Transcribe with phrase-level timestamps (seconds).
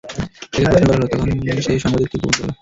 [0.51, 1.27] তাকে প্রশ্ন করা হল, তখন
[1.65, 2.49] সে এ সংবাদটি গোপন করল।